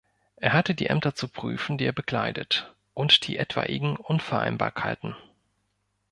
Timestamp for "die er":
1.77-1.91